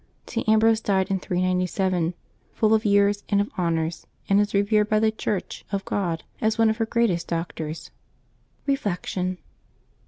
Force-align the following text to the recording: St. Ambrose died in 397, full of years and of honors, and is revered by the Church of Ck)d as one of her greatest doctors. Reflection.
St. 0.25 0.49
Ambrose 0.49 0.79
died 0.81 1.11
in 1.11 1.19
397, 1.19 2.15
full 2.53 2.73
of 2.73 2.85
years 2.85 3.23
and 3.29 3.39
of 3.39 3.51
honors, 3.55 4.07
and 4.27 4.39
is 4.41 4.51
revered 4.55 4.89
by 4.89 4.97
the 4.99 5.11
Church 5.11 5.63
of 5.71 5.85
Ck)d 5.85 6.21
as 6.41 6.57
one 6.57 6.71
of 6.71 6.77
her 6.77 6.87
greatest 6.87 7.27
doctors. 7.27 7.91
Reflection. 8.65 9.37